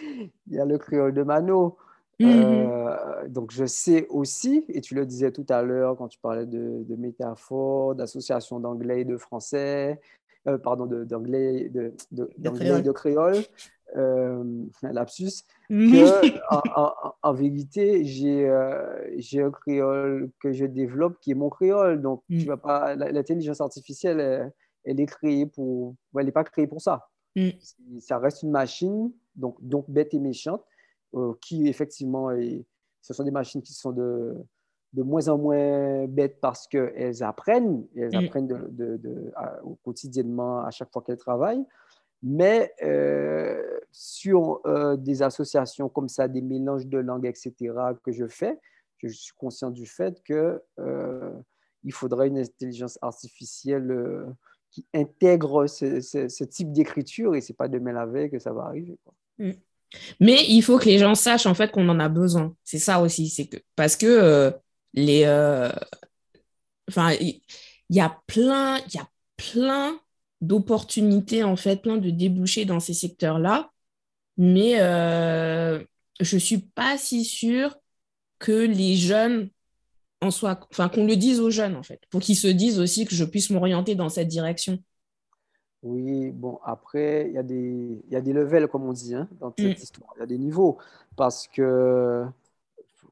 il 0.46 0.54
y 0.54 0.58
a 0.58 0.64
le 0.64 0.78
créole 0.78 1.14
de 1.14 1.22
Mano. 1.22 1.76
Mhm. 2.22 2.68
Euh, 2.70 3.28
donc, 3.28 3.50
je 3.52 3.64
sais 3.66 4.06
aussi, 4.08 4.64
et 4.68 4.80
tu 4.80 4.94
le 4.94 5.06
disais 5.06 5.32
tout 5.32 5.46
à 5.48 5.62
l'heure 5.62 5.96
quand 5.96 6.08
tu 6.08 6.18
parlais 6.18 6.46
de, 6.46 6.84
de 6.88 6.96
métaphores, 6.96 7.94
d'associations 7.94 8.60
d'anglais 8.60 9.00
et 9.00 9.04
de 9.04 9.16
français, 9.16 10.00
euh, 10.48 10.58
pardon, 10.58 10.86
de- 10.86 11.04
d'anglais 11.04 11.68
de, 11.68 11.92
de, 12.10 12.30
d'anglais 12.38 12.64
créole. 12.66 12.80
et 12.80 12.82
de 12.82 12.92
créole, 12.92 13.36
euh, 13.96 14.44
lapsus, 14.82 15.44
Mhm. 15.70 15.90
que 15.90 15.96
en, 16.50 16.62
en- 16.76 17.14
en 17.22 17.32
vérité, 17.32 18.04
j'ai 18.04 18.48
un 18.48 19.50
créole 19.50 20.30
que 20.40 20.52
je 20.52 20.66
développe 20.66 21.18
qui 21.20 21.30
est 21.30 21.34
mon 21.34 21.48
créole. 21.50 22.00
Donc, 22.02 22.22
Mm. 22.28 22.38
tu 22.38 22.46
vas 22.46 22.56
pas, 22.56 22.94
l'intelligence 22.94 23.60
artificielle, 23.60 24.20
elle, 24.20 24.52
elle 24.84 25.00
est 25.00 25.06
créée 25.06 25.46
pour, 25.46 25.94
elle 26.18 26.26
n'est 26.26 26.32
pas 26.32 26.44
créée 26.44 26.66
pour 26.66 26.80
ça. 26.80 27.08
Mm. 27.36 27.50
Ça 28.00 28.18
reste 28.18 28.42
une 28.42 28.50
machine, 28.50 29.10
donc, 29.34 29.56
donc 29.60 29.88
bête 29.88 30.12
et 30.14 30.18
méchante, 30.18 30.62
qui 31.40 31.68
effectivement, 31.68 32.30
ce 33.00 33.14
sont 33.14 33.24
des 33.24 33.30
machines 33.30 33.62
qui 33.62 33.72
sont 33.74 33.92
de, 33.92 34.34
de 34.92 35.02
moins 35.02 35.28
en 35.28 35.38
moins 35.38 36.06
bêtes 36.06 36.38
parce 36.40 36.66
qu'elles 36.68 37.22
apprennent, 37.22 37.86
et 37.94 38.00
elles 38.02 38.12
Mm. 38.12 38.24
apprennent 38.26 38.46
de, 38.46 38.56
de- 38.70 38.96
de- 38.98 39.32
à- 39.36 39.62
au 39.64 39.76
quotidiennement 39.82 40.60
à 40.64 40.70
chaque 40.70 40.92
fois 40.92 41.02
qu'elles 41.02 41.16
travaillent. 41.18 41.64
Mais 42.22 42.72
euh, 42.82 43.80
sur 43.90 44.60
euh, 44.66 44.96
des 44.96 45.22
associations 45.22 45.88
comme 45.88 46.08
ça, 46.08 46.28
des 46.28 46.40
mélanges 46.42 46.86
de 46.86 46.98
langues, 46.98 47.26
etc., 47.26 47.54
que 48.04 48.12
je 48.12 48.26
fais, 48.28 48.60
je 49.02 49.08
suis 49.08 49.34
conscient 49.36 49.70
du 49.70 49.84
fait 49.86 50.22
que 50.22 50.62
euh, 50.78 51.32
il 51.82 51.92
faudrait 51.92 52.28
une 52.28 52.38
intelligence 52.38 52.96
artificielle 53.02 53.90
euh, 53.90 54.26
qui 54.70 54.86
intègre 54.94 55.66
ce, 55.66 56.00
ce- 56.00 56.28
ce 56.28 56.44
type 56.44 56.72
d'écriture 56.72 57.34
et 57.34 57.40
c'est 57.40 57.52
pas 57.56 57.66
demain 57.66 57.92
la 57.92 58.06
veille 58.06 58.30
que 58.30 58.38
ça 58.38 58.52
va 58.52 58.62
arriver. 58.66 58.96
quoi. 59.04 59.14
Mais 60.20 60.44
il 60.48 60.62
faut 60.62 60.78
que 60.78 60.86
les 60.86 60.98
gens 60.98 61.14
sachent 61.14 61.46
en 61.46 61.54
fait 61.54 61.70
qu'on 61.70 61.88
en 61.88 62.00
a 62.00 62.08
besoin. 62.08 62.54
C'est 62.64 62.78
ça 62.78 63.00
aussi, 63.00 63.28
c'est 63.28 63.46
que 63.46 63.56
parce 63.76 63.96
que 63.96 64.06
euh, 64.06 64.50
les, 64.94 65.24
euh, 65.24 65.70
enfin, 66.88 67.12
il 67.20 67.40
y 67.90 68.00
a 68.00 68.16
plein, 68.26 68.78
il 68.78 68.94
y 68.94 68.98
a 68.98 69.08
plein 69.36 69.98
d'opportunités 70.40 71.44
en 71.44 71.56
fait, 71.56 71.82
plein 71.82 71.96
de 71.98 72.10
débouchés 72.10 72.64
dans 72.64 72.80
ces 72.80 72.94
secteurs-là, 72.94 73.70
mais 74.36 74.80
euh, 74.80 75.82
je 76.20 76.36
suis 76.38 76.58
pas 76.58 76.98
si 76.98 77.24
sûre 77.24 77.76
que 78.38 78.52
les 78.52 78.96
jeunes 78.96 79.50
en 80.20 80.30
soient, 80.30 80.60
enfin 80.70 80.88
qu'on 80.88 81.06
le 81.06 81.16
dise 81.16 81.40
aux 81.40 81.50
jeunes 81.50 81.76
en 81.76 81.82
fait, 81.82 82.00
pour 82.10 82.20
qu'ils 82.20 82.36
se 82.36 82.48
disent 82.48 82.78
aussi 82.80 83.04
que 83.04 83.14
je 83.14 83.24
puisse 83.24 83.50
m'orienter 83.50 83.94
dans 83.94 84.08
cette 84.08 84.28
direction. 84.28 84.82
Oui, 85.82 86.30
bon, 86.30 86.58
après, 86.64 87.26
il 87.28 87.32
y 87.34 87.38
a 87.38 87.42
des, 87.42 88.00
y 88.08 88.16
a 88.16 88.20
des 88.20 88.32
levels, 88.32 88.68
comme 88.68 88.84
on 88.84 88.92
dit, 88.92 89.14
hein, 89.14 89.28
dans 89.40 89.52
cette 89.58 89.78
Mm. 89.78 89.82
histoire. 89.82 90.10
Il 90.16 90.20
y 90.20 90.22
a 90.22 90.26
des 90.26 90.38
niveaux. 90.38 90.78
Parce 91.16 91.48
que, 91.48 92.24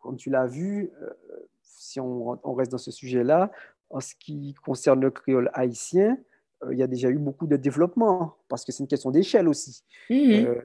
comme 0.01 0.17
tu 0.17 0.31
l'as 0.31 0.47
vu, 0.47 0.91
euh, 1.03 1.11
si 1.63 1.99
on, 2.01 2.39
on 2.45 2.55
reste 2.55 2.71
dans 2.71 2.79
ce 2.79 2.91
sujet-là, 2.91 3.51
en 3.91 4.01
ce 4.01 4.15
qui 4.15 4.55
concerne 4.65 5.01
le 5.01 5.11
créole 5.11 5.51
haïtien, 5.53 6.17
euh, 6.63 6.73
il 6.73 6.79
y 6.79 6.83
a 6.83 6.87
déjà 6.87 7.09
eu 7.11 7.19
beaucoup 7.19 7.47
de 7.49 7.57
développement, 7.57 8.37
parce 8.49 8.65
que 8.65 8.71
c'est 8.73 8.83
une 8.83 8.89
question 8.89 9.11
d'échelle 9.11 9.49
aussi. 9.49 9.83
Mhm. 10.09 10.47
Euh, 10.47 10.63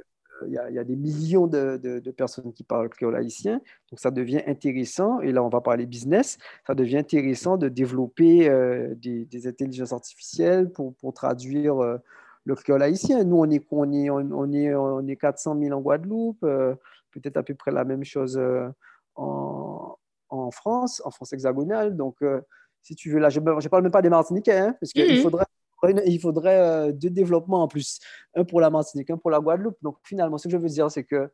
il 0.47 0.53
y, 0.53 0.57
a, 0.57 0.69
il 0.69 0.75
y 0.75 0.79
a 0.79 0.83
des 0.83 0.95
millions 0.95 1.47
de, 1.47 1.77
de- 1.81 1.99
de 1.99 2.11
personnes 2.11 2.51
qui 2.53 2.63
parlent 2.63 2.89
créole 2.89 3.15
haïtien, 3.15 3.61
donc 3.91 3.99
ça 3.99 4.11
devient 4.11 4.41
intéressant, 4.47 5.21
et 5.21 5.31
là 5.31 5.43
on 5.43 5.49
va 5.49 5.61
parler 5.61 5.85
business, 5.85 6.37
ça 6.67 6.75
devient 6.75 6.97
intéressant 6.97 7.57
de 7.57 7.69
développer 7.69 8.49
euh, 8.49 8.93
des, 8.95 9.25
des 9.25 9.47
intelligences 9.47 9.93
artificielles 9.93 10.69
pour, 10.71 10.93
pour 10.95 11.13
traduire 11.13 11.81
euh, 11.83 11.97
le 12.45 12.55
créole 12.55 12.83
haïtien. 12.83 13.23
Nous, 13.23 13.37
on 13.37 13.49
est, 13.49 13.65
on 13.71 13.91
est, 13.91 14.09
on 14.09 14.51
est, 14.53 14.75
on 14.75 15.07
est 15.07 15.15
400 15.15 15.55
000 15.55 15.73
en 15.73 15.81
Guadeloupe, 15.81 16.43
euh, 16.43 16.75
peut-être 17.11 17.37
à 17.37 17.43
peu 17.43 17.55
près 17.55 17.71
la 17.71 17.83
même 17.85 18.03
chose 18.03 18.37
euh, 18.37 18.69
en, 19.15 19.95
en 20.29 20.51
France, 20.51 21.01
en 21.05 21.11
France 21.11 21.33
hexagonale. 21.33 21.95
Donc, 21.95 22.17
euh, 22.21 22.41
si 22.81 22.95
tu 22.95 23.09
veux, 23.11 23.19
là, 23.19 23.29
je 23.29 23.39
ne 23.39 23.67
parle 23.69 23.83
même 23.83 23.91
pas 23.91 24.01
des 24.01 24.09
Martiniquais, 24.09 24.57
hein, 24.57 24.75
parce 24.79 24.91
qu'il 24.93 25.09
Mhm. 25.09 25.17
faudrait, 25.17 25.45
il 25.89 26.19
faudrait 26.19 26.59
euh, 26.59 26.91
deux 26.91 27.09
développements 27.09 27.63
en 27.63 27.67
plus, 27.67 27.99
un 28.35 28.43
pour 28.43 28.61
la 28.61 28.69
Martinique, 28.69 29.09
un 29.09 29.17
pour 29.17 29.31
la 29.31 29.39
Guadeloupe. 29.39 29.77
Donc, 29.81 29.97
finalement, 30.03 30.37
ce 30.37 30.47
que 30.47 30.51
je 30.51 30.57
veux 30.57 30.67
dire, 30.67 30.89
c'est 30.91 31.03
que 31.03 31.29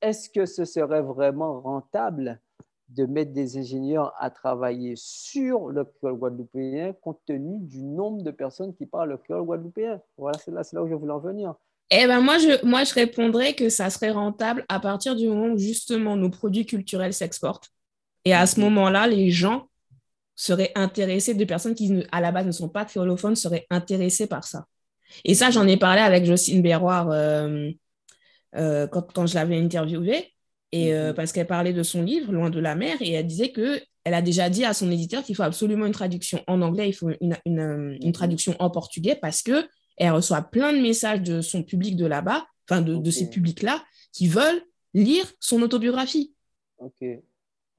est-ce 0.00 0.28
que 0.28 0.46
ce 0.46 0.64
serait 0.64 1.02
vraiment 1.02 1.60
rentable 1.60 2.40
de 2.88 3.06
mettre 3.06 3.32
des 3.32 3.56
ingénieurs 3.56 4.12
à 4.18 4.30
travailler 4.30 4.94
sur 4.96 5.68
le 5.68 5.84
créole 5.84 6.16
guadeloupéen 6.16 6.92
compte 7.00 7.20
tenu 7.24 7.58
du 7.60 7.82
nombre 7.82 8.22
de 8.22 8.30
personnes 8.30 8.74
qui 8.74 8.84
parlent 8.84 9.10
le 9.10 9.16
créole 9.16 9.44
guadeloupéen? 9.44 10.00
Voilà, 10.18 10.38
c'est 10.38 10.50
là, 10.50 10.82
où 10.82 10.88
je 10.88 10.94
voulais 10.94 11.12
en 11.12 11.20
venir. 11.20 11.54
Eh 11.90 12.06
ben 12.06 12.20
moi 12.20 12.38
je, 12.38 12.64
moi, 12.64 12.84
je 12.84 12.94
répondrais 12.94 13.54
que 13.54 13.68
ça 13.68 13.90
serait 13.90 14.10
rentable 14.10 14.64
à 14.68 14.80
partir 14.80 15.14
du 15.14 15.28
moment 15.28 15.54
où 15.54 15.58
justement 15.58 16.16
nos 16.16 16.30
produits 16.30 16.66
culturels 16.66 17.12
s'exportent. 17.12 17.70
Et 18.24 18.34
à 18.34 18.46
ce 18.46 18.60
moment-là, 18.60 19.06
les 19.06 19.30
gens 19.30 19.68
seraient 20.42 20.72
intéressés, 20.74 21.34
de 21.34 21.44
personnes 21.44 21.76
qui, 21.76 22.04
à 22.10 22.20
la 22.20 22.32
base, 22.32 22.46
ne 22.46 22.50
sont 22.50 22.68
pas 22.68 22.84
créolophones, 22.84 23.36
seraient 23.36 23.64
intéressés 23.70 24.26
par 24.26 24.42
ça. 24.42 24.66
Et 25.24 25.34
ça, 25.34 25.50
j'en 25.50 25.68
ai 25.68 25.76
parlé 25.76 26.00
avec 26.00 26.24
Jocelyne 26.24 26.62
Berroir 26.62 27.10
euh, 27.10 27.70
euh, 28.56 28.88
quand, 28.88 29.12
quand, 29.12 29.26
je 29.26 29.36
l'avais 29.36 29.56
interviewée, 29.56 30.32
et, 30.72 30.94
euh, 30.94 31.10
mhm. 31.10 31.14
parce 31.14 31.30
qu'elle 31.32 31.46
parlait 31.46 31.72
de 31.72 31.84
son 31.84 32.02
livre, 32.02 32.32
Loin 32.32 32.50
de 32.50 32.58
la 32.58 32.74
mer, 32.74 32.96
et 33.00 33.12
elle 33.12 33.26
disait 33.26 33.52
que 33.52 33.80
elle 34.04 34.14
a 34.14 34.22
déjà 34.22 34.50
dit 34.50 34.64
à 34.64 34.74
son 34.74 34.90
éditeur 34.90 35.22
qu'il 35.22 35.36
faut 35.36 35.44
absolument 35.44 35.86
une 35.86 35.92
traduction 35.92 36.42
en 36.48 36.60
anglais, 36.60 36.88
il 36.88 36.92
faut 36.92 37.10
une, 37.20 37.36
une, 37.46 37.96
une 38.02 38.12
traduction 38.12 38.56
en 38.58 38.68
portugais, 38.68 39.14
parce 39.14 39.42
que 39.42 39.68
elle 39.96 40.10
reçoit 40.10 40.42
plein 40.42 40.72
de 40.72 40.80
messages 40.80 41.22
de 41.22 41.40
son 41.40 41.62
public 41.62 41.94
de 41.94 42.06
là-bas, 42.06 42.44
enfin 42.68 42.82
de, 42.82 42.96
de 42.96 43.10
ces 43.12 43.30
publics-là, 43.30 43.80
qui 44.12 44.26
veulent 44.26 44.62
lire 44.92 45.24
son 45.38 45.62
autobiographie. 45.62 46.34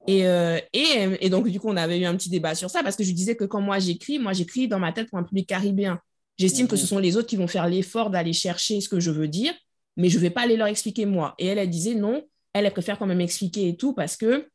Et, 0.06 0.26
euh, 0.26 0.58
et, 0.72 1.16
et, 1.20 1.30
donc, 1.30 1.48
du 1.48 1.58
coup, 1.58 1.68
on 1.68 1.76
avait 1.76 1.98
eu 1.98 2.04
un 2.04 2.14
petit 2.14 2.28
débat 2.28 2.54
sur 2.54 2.70
ça 2.70 2.82
parce 2.82 2.96
que 2.96 3.04
je 3.04 3.12
disais 3.12 3.36
que 3.36 3.44
quand 3.44 3.60
moi 3.60 3.78
j'écris, 3.78 4.18
moi 4.18 4.32
j'écris 4.32 4.68
dans 4.68 4.78
ma 4.78 4.92
tête 4.92 5.08
pour 5.08 5.18
un 5.18 5.22
public 5.22 5.48
caribéen. 5.48 5.98
J'estime 6.38 6.68
que 6.68 6.76
ce 6.76 6.82
mhm. 6.82 6.88
sont 6.88 6.98
les 6.98 7.16
autres 7.16 7.28
qui 7.28 7.36
vont 7.36 7.46
faire 7.46 7.68
l'effort 7.68 8.10
d'aller 8.10 8.32
chercher 8.32 8.80
ce 8.80 8.88
que 8.88 9.00
je 9.00 9.10
veux 9.10 9.28
dire, 9.28 9.54
mais 9.96 10.08
je 10.08 10.16
ne 10.16 10.22
vais 10.22 10.30
pas 10.30 10.42
aller 10.42 10.56
leur 10.56 10.66
expliquer 10.66 11.06
moi. 11.06 11.34
Et 11.38 11.46
elle, 11.46 11.58
elle 11.58 11.70
disait 11.70 11.94
non, 11.94 12.22
elle, 12.52 12.66
elle 12.66 12.72
préfère 12.72 12.98
quand 12.98 13.06
même 13.06 13.20
expliquer 13.20 13.68
et 13.68 13.76
tout 13.76 13.94
parce 13.94 14.16
que, 14.16 14.48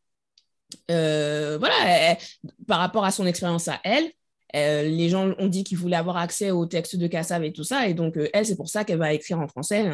euh, 0.91 1.57
voilà, 1.57 2.17
par 2.67 2.79
rapport 2.79 3.05
à 3.05 3.11
son 3.11 3.25
expérience 3.25 3.67
à 3.67 3.79
elle, 3.83 4.11
euh, 4.55 4.83
les 4.83 5.09
gens 5.09 5.33
ont 5.37 5.47
dit 5.47 5.63
qu'ils 5.63 5.77
voulaient 5.77 5.95
avoir 5.95 6.17
accès 6.17 6.51
au 6.51 6.65
texte 6.65 6.95
de 6.95 7.07
Kassav 7.07 7.43
et 7.43 7.53
tout 7.53 7.63
ça. 7.63 7.87
Et 7.87 7.93
donc, 7.93 8.17
euh, 8.17 8.29
elle, 8.33 8.45
c'est 8.45 8.55
pour 8.55 8.69
ça 8.69 8.83
qu'elle 8.83 8.97
va 8.97 9.13
écrire 9.13 9.39
en 9.39 9.47
français 9.47 9.85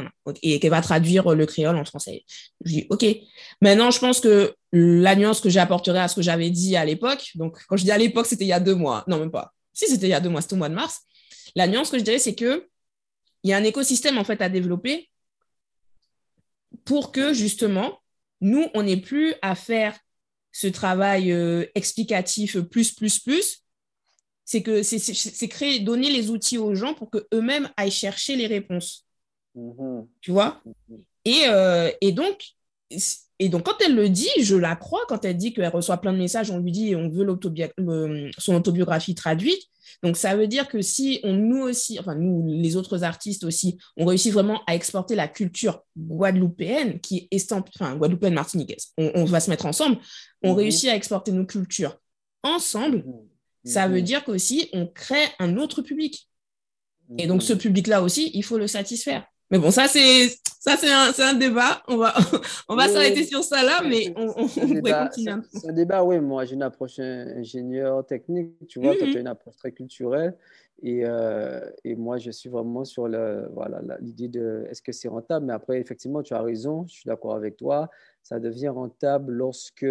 et 0.42 0.60
qu'elle 0.60 0.72
va 0.72 0.82
traduire 0.82 1.36
le 1.36 1.46
créole 1.46 1.76
en 1.76 1.86
français. 1.86 2.24
Je 2.64 2.72
dis, 2.72 2.88
OK. 2.90 3.06
Maintenant, 3.62 3.92
je 3.92 4.00
pense 4.00 4.22
que 4.22 4.56
la 4.72 5.16
nuance 5.16 5.42
que 5.42 5.50
j'apporterai 5.50 6.00
à 6.00 6.08
ce 6.08 6.16
que 6.16 6.22
j'avais 6.22 6.50
dit 6.50 6.76
à 6.76 6.86
l'époque, 6.86 7.32
donc 7.36 7.58
quand 7.68 7.78
je 7.78 7.84
dis 7.84 7.92
à 7.92 7.98
l'époque, 7.98 8.28
c'était 8.28 8.46
il 8.46 8.50
y 8.50 8.54
a 8.54 8.60
deux 8.60 8.76
mois. 8.76 9.04
Non, 9.08 9.20
même 9.20 9.32
pas. 9.32 9.54
Si, 9.74 9.88
c'était 9.88 10.08
il 10.08 10.12
y 10.12 10.14
a 10.14 10.22
deux 10.22 10.30
mois, 10.30 10.42
c'était 10.42 10.54
au 10.54 10.58
mois 10.58 10.70
de 10.70 10.76
mars. 10.76 11.02
La 11.56 11.68
nuance 11.68 11.90
que 11.90 11.98
je 11.98 12.04
dirais, 12.04 12.20
c'est 12.20 12.36
que 12.36 12.68
il 13.44 13.50
y 13.50 13.54
a 13.54 13.58
un 13.58 13.64
écosystème 13.64 14.18
en 14.18 14.24
fait 14.24 14.42
à 14.42 14.50
développer 14.50 15.10
pour 16.84 17.12
que 17.12 17.34
justement, 17.34 18.02
nous, 18.42 18.68
on 18.74 18.84
n'ait 18.84 18.98
plus 18.98 19.34
à 19.42 19.56
faire 19.56 19.98
ce 20.52 20.68
travail 20.68 21.32
euh, 21.32 21.66
explicatif 21.76 22.60
plus, 22.62 22.94
plus, 22.94 23.20
plus, 23.20 23.65
c'est 24.46 24.62
que 24.62 24.84
c'est 24.84 25.48
créer, 25.48 25.80
donner 25.80 26.12
les 26.12 26.30
outils 26.30 26.60
aux 26.60 26.76
gens 26.76 26.94
pour 26.94 27.10
qu'eux-mêmes 27.10 27.70
aillent 27.78 27.92
chercher 27.92 28.36
les 28.36 28.48
réponses. 28.48 29.06
Mm-hmm. 29.56 30.08
Tu 30.22 30.32
vois? 30.32 30.62
Mm-hmm. 30.66 31.02
et, 31.26 31.42
euh, 31.48 31.92
et, 32.00 32.12
donc, 32.12 32.38
et 33.40 33.50
donc, 33.50 33.64
quand 33.64 33.78
elle 33.84 33.96
le 33.96 34.08
dit, 34.08 34.30
je 34.40 34.56
la 34.56 34.76
crois, 34.76 35.02
quand 35.08 35.26
elle 35.26 35.36
dit 35.36 35.54
qu'elle 35.54 35.68
reçoit 35.68 35.98
plein 35.98 36.14
de 36.14 36.20
messages, 36.20 36.52
on 36.52 36.60
lui 36.60 36.72
dit 36.72 36.96
on 36.96 37.10
veut 37.10 37.28
son 38.38 38.56
autobiographie 38.56 39.16
traduite. 39.16 39.64
Donc, 40.04 40.18
ça 40.18 40.36
veut 40.36 40.48
dire 40.48 40.68
que 40.68 40.82
si 40.82 41.20
on, 41.24 41.34
nous 41.34 41.64
aussi, 41.64 42.00
enfin, 42.00 42.14
nous, 42.14 42.46
les 42.46 42.76
autres 42.76 43.04
artistes 43.04 43.44
aussi, 43.44 43.80
on 43.98 44.06
réussit 44.06 44.32
vraiment 44.32 44.62
à 44.68 44.76
exporter 44.76 45.16
la 45.16 45.28
culture 45.28 45.84
guadeloupéenne, 45.98 47.00
qui 47.00 47.18
est 47.18 47.28
estampée, 47.36 47.72
enfin, 47.80 47.96
guadeloupéenne 47.96 48.34
martiniquaise, 48.34 48.94
on, 48.98 49.26
va 49.26 49.40
se 49.40 49.50
mettre 49.50 49.66
ensemble, 49.66 49.98
on 50.44 50.52
mm-hmm. 50.52 50.58
réussit 50.58 50.90
à 50.90 50.96
exporter 50.96 51.32
nos 51.32 51.46
cultures 51.46 51.98
ensemble 52.44 53.04
ça 53.66 53.88
veut 53.88 54.00
mhm. 54.00 54.04
dire 54.04 54.24
qu'aussi, 54.24 54.70
on 54.74 54.88
crée 54.88 55.26
un 55.40 55.58
autre 55.58 55.82
public. 55.82 56.30
Et 57.18 57.28
donc, 57.28 57.44
ce 57.44 57.54
mhm. 57.54 57.60
public-là 57.60 58.02
aussi, 58.02 58.32
il 58.34 58.44
faut 58.44 58.58
le 58.58 58.68
satisfaire. 58.68 59.26
Mais 59.52 59.60
bon, 59.60 59.70
ça, 59.70 59.88
c'est 59.88 60.30
ça 60.60 60.76
c'est 60.78 60.92
un, 60.92 61.12
un, 61.20 61.34
débat. 61.36 61.84
On 61.88 61.98
va, 61.98 62.14
on 62.70 62.76
va 62.76 62.88
s'arrêter 62.88 63.24
sur 63.24 63.44
ça 63.44 63.64
là, 63.64 63.82
mais 63.88 64.12
on, 64.16 64.34
on 64.38 64.48
pourrait 64.48 65.08
continuer 65.08 65.32
un 65.32 65.44
C'est 65.54 65.70
un 65.70 65.74
débat, 65.74 66.04
oui. 66.04 66.20
Moi, 66.20 66.46
j'ai 66.46 66.56
une 66.56 66.64
approche 66.64 66.98
ingénieur 67.00 68.06
technique, 68.06 68.68
tu 68.68 68.80
vois, 68.80 68.96
tu 68.96 69.04
as 69.04 69.08
mhm. 69.08 69.18
une 69.18 69.28
approche 69.28 69.56
très 69.58 69.72
culturelle. 69.72 70.36
Et, 70.82 71.04
euh, 71.06 71.62
et, 71.84 71.96
moi, 71.96 72.18
je 72.18 72.32
suis 72.32 72.50
vraiment 72.50 72.84
sur 72.84 73.08
l'idée 73.08 73.48
voilà, 73.54 73.82
de 73.82 74.68
est-ce 74.70 74.82
que 74.82 74.92
c'est 74.92 75.08
rentable? 75.08 75.46
Mais 75.46 75.54
après, 75.54 75.80
effectivement, 75.80 76.22
tu 76.22 76.34
as 76.34 76.42
raison, 76.42 76.86
je 76.88 76.96
suis 76.96 77.08
d'accord 77.08 77.36
avec 77.36 77.56
toi. 77.56 77.90
Ça 78.24 78.40
devient 78.40 78.70
rentable 78.70 79.32
lorsque 79.32 79.86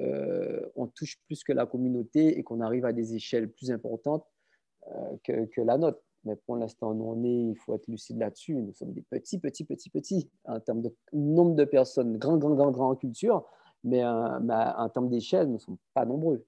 euh, 0.00 0.60
on 0.76 0.86
touche 0.86 1.18
plus 1.26 1.44
que 1.44 1.52
la 1.52 1.66
communauté 1.66 2.38
et 2.38 2.42
qu'on 2.42 2.60
arrive 2.60 2.84
à 2.84 2.92
des 2.92 3.14
échelles 3.14 3.50
plus 3.50 3.70
importantes 3.70 4.24
euh, 4.88 5.46
que, 5.54 5.60
la 5.60 5.78
nôtre. 5.78 6.00
Mais 6.24 6.36
pour 6.36 6.56
l'instant, 6.56 6.94
nous, 6.94 7.04
on 7.04 7.24
est, 7.24 7.50
il 7.50 7.56
faut 7.56 7.74
être 7.74 7.86
lucide 7.86 8.18
là-dessus. 8.18 8.54
Nous 8.54 8.74
sommes 8.74 8.92
des 8.92 9.02
petits, 9.02 9.38
petits, 9.38 9.64
petits, 9.64 9.90
petits 9.90 10.30
en 10.44 10.60
termes 10.60 10.82
de 10.82 10.94
nombre 11.12 11.54
de 11.54 11.64
personnes, 11.64 12.18
grand, 12.18 12.36
grand, 12.36 12.54
grand, 12.54 12.70
grand 12.70 12.90
en 12.90 12.96
culture. 12.96 13.44
Mais, 13.82 14.04
euh, 14.04 14.08
en 14.08 14.88
termes 14.90 15.08
d'échelle, 15.08 15.46
nous 15.46 15.54
ne 15.54 15.58
sommes 15.58 15.78
pas 15.94 16.04
nombreux. 16.04 16.44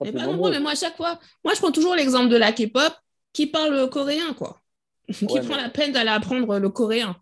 mais 0.00 0.12
pas 0.12 0.26
nombreux. 0.26 0.50
mais 0.50 0.60
moi, 0.60 0.72
à 0.72 0.74
chaque 0.74 0.96
fois, 0.96 1.18
moi, 1.44 1.52
je 1.54 1.60
prends 1.60 1.72
toujours 1.72 1.94
l'exemple 1.94 2.30
de 2.30 2.36
la 2.36 2.52
K-pop 2.52 2.92
qui 3.32 3.46
parle 3.46 3.90
coréen, 3.90 4.32
quoi. 4.34 4.58
qui 5.08 5.26
prend 5.26 5.56
la 5.56 5.68
peine 5.68 5.92
d'aller 5.92 6.10
apprendre 6.10 6.58
le 6.58 6.68
coréen. 6.70 7.16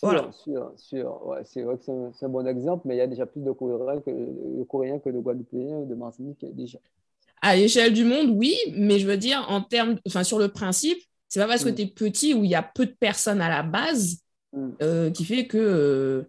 Sûr, 0.00 0.32
sûr, 0.32 0.72
sûr. 0.76 1.36
c'est 1.44 1.62
vrai 1.62 1.76
que 1.76 1.82
c'est 1.84 2.24
un, 2.24 2.28
bon 2.30 2.46
exemple, 2.46 2.84
mais 2.86 2.94
il 2.94 2.98
y 2.98 3.02
a 3.02 3.06
déjà 3.06 3.26
plus 3.26 3.42
de 3.42 3.52
Coréens 3.52 4.00
que, 4.00 4.10
de, 4.10 4.64
Coréens 4.64 4.98
que 4.98 5.10
de 5.10 5.18
Guadeloupéens 5.18 5.82
de 5.82 5.94
Martinique 5.94 6.42
déjà. 6.54 6.78
À 7.42 7.54
l'échelle 7.54 7.92
du 7.92 8.04
monde, 8.04 8.30
oui, 8.30 8.56
mais 8.74 8.98
je 8.98 9.06
veux 9.06 9.18
dire, 9.18 9.44
en 9.50 9.60
termes, 9.60 9.98
enfin, 10.06 10.24
sur 10.24 10.38
le 10.38 10.48
principe, 10.48 10.98
c'est 11.28 11.38
pas 11.38 11.46
parce 11.46 11.64
que 11.64 11.68
mm. 11.68 11.74
tu 11.74 11.82
es 11.82 11.86
petit 11.86 12.34
où 12.34 12.44
il 12.44 12.50
y 12.50 12.54
a 12.54 12.62
peu 12.62 12.86
de 12.86 12.94
personnes 12.98 13.42
à 13.42 13.50
la 13.50 13.62
base 13.62 14.22
mm. 14.54 14.68
euh, 14.82 15.10
qui 15.10 15.24
fait 15.24 15.46
que. 15.46 15.58
Euh, 15.58 16.22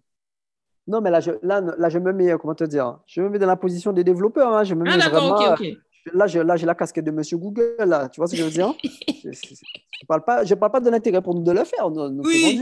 non, 0.86 1.00
mais 1.00 1.10
là 1.10 1.20
je, 1.20 1.30
là, 1.42 1.60
là, 1.60 1.88
je 1.88 1.98
me 1.98 2.12
mets, 2.12 2.34
comment 2.38 2.54
te 2.54 2.64
dire, 2.64 2.98
je 3.06 3.22
me 3.22 3.30
mets 3.30 3.38
dans 3.38 3.46
la 3.46 3.56
position 3.56 3.92
des 3.92 4.04
développeurs. 4.04 4.52
Hein, 4.52 4.64
je 4.64 4.74
me 4.74 4.86
ah, 4.86 4.98
d'accord, 4.98 5.40
ok, 5.40 5.60
ok. 5.60 5.66
Là, 6.12 6.26
j'ai 6.26 6.66
la 6.66 6.74
casquette 6.74 7.04
de 7.04 7.10
Monsieur 7.10 7.38
Google, 7.38 7.76
là. 7.78 8.08
Tu 8.08 8.20
vois 8.20 8.26
ce 8.26 8.32
que 8.32 8.38
je 8.38 8.44
veux 8.44 8.50
dire? 8.50 8.74
Je 9.22 9.28
ne 9.28 10.08
parle, 10.08 10.24
pas, 10.24 10.44
je 10.44 10.52
parle 10.56 10.72
pas 10.72 10.80
de 10.80 10.90
l'intérêt 10.90 11.22
pour 11.22 11.32
nous 11.32 11.44
de 11.44 11.52
le 11.52 11.62
faire. 11.62 11.88
Nous, 11.88 12.22
oui. 12.24 12.60